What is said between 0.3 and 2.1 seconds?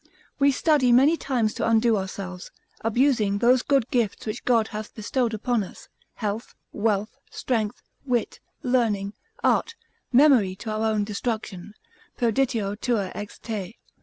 We study many times to undo